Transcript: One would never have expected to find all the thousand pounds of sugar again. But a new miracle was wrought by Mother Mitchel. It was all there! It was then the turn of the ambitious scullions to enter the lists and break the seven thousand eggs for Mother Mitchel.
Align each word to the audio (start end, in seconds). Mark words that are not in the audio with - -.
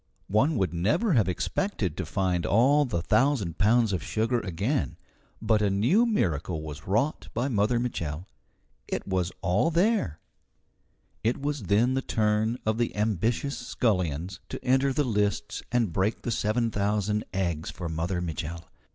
One 0.29 0.55
would 0.57 0.73
never 0.73 1.13
have 1.13 1.29
expected 1.29 1.95
to 1.95 2.07
find 2.07 2.43
all 2.43 2.85
the 2.85 3.03
thousand 3.03 3.59
pounds 3.59 3.93
of 3.93 4.01
sugar 4.01 4.39
again. 4.39 4.97
But 5.39 5.61
a 5.61 5.69
new 5.69 6.07
miracle 6.07 6.63
was 6.63 6.87
wrought 6.87 7.27
by 7.35 7.47
Mother 7.49 7.79
Mitchel. 7.79 8.25
It 8.87 9.07
was 9.07 9.31
all 9.43 9.69
there! 9.69 10.19
It 11.23 11.39
was 11.39 11.65
then 11.65 11.93
the 11.93 12.01
turn 12.01 12.57
of 12.65 12.79
the 12.79 12.95
ambitious 12.95 13.55
scullions 13.59 14.39
to 14.49 14.65
enter 14.65 14.91
the 14.91 15.03
lists 15.03 15.61
and 15.71 15.93
break 15.93 16.23
the 16.23 16.31
seven 16.31 16.71
thousand 16.71 17.23
eggs 17.31 17.69
for 17.69 17.87
Mother 17.87 18.21
Mitchel. 18.21 18.65